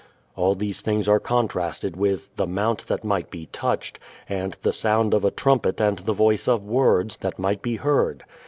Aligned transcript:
All 0.35 0.55
these 0.55 0.81
things 0.81 1.07
are 1.07 1.19
contrasted 1.19 1.95
with 1.95 2.35
"the 2.35 2.47
mount 2.47 2.87
that 2.87 3.03
might 3.03 3.29
be 3.29 3.45
touched" 3.51 3.99
and 4.27 4.57
"the 4.63 4.73
sound 4.73 5.13
of 5.13 5.23
a 5.23 5.29
trumpet 5.29 5.79
and 5.79 5.99
the 5.99 6.13
voice 6.13 6.47
of 6.47 6.63
words" 6.63 7.17
that 7.17 7.37
might 7.37 7.61
be 7.61 7.75
heard. 7.75 8.23